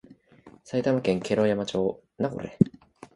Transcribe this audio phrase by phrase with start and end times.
[0.63, 2.01] 埼玉県毛呂山町